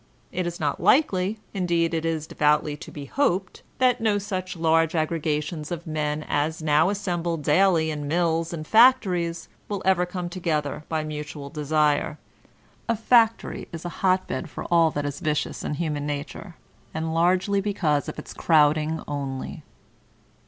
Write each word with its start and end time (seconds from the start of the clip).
It 0.31 0.41
b 0.45 0.51
not 0.59 0.79
likely, 0.79 1.37
indeed 1.53 1.93
it 1.93 2.05
is 2.05 2.25
devoutly 2.25 2.75
to 2.75 2.89
be 2.89 3.05
hoped, 3.05 3.61
that 3.77 4.01
no 4.01 4.17
such 4.17 4.57
large 4.57 4.95
aggregations 4.95 5.69
of 5.69 5.85
men 5.85 6.25
as 6.27 6.59
now 6.59 6.89
assemble 6.89 7.37
daily 7.37 7.91
in 7.91 8.07
mills 8.07 8.51
and 8.51 8.65
factories, 8.65 9.47
will 9.69 9.83
ever 9.85 10.07
come 10.07 10.27
together 10.27 10.85
by 10.89 11.03
mutual 11.03 11.51
desire. 11.51 12.17
(A 12.89 12.95
factory 12.95 13.67
is 13.71 13.85
a 13.85 13.89
hot 14.01 14.25
bed 14.25 14.49
for 14.49 14.65
all 14.71 14.89
that 14.89 15.05
is 15.05 15.19
vicious 15.19 15.63
in 15.63 15.75
human 15.75 16.07
nature, 16.07 16.55
and 16.95 17.13
largely 17.13 17.61
because 17.61 18.09
of 18.09 18.17
its 18.17 18.33
crowding 18.33 19.03
only.) 19.07 19.61